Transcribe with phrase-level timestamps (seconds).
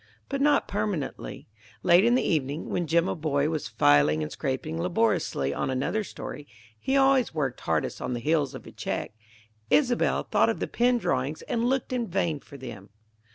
[0.29, 1.47] But not permanently.
[1.83, 6.47] Late in the evening, when Jimaboy was filing and scraping laboriously on another story,
[6.79, 9.13] he always worked hardest on the heels of a check,
[9.69, 12.89] Isobel thought of the pen drawings and looked in vain for them.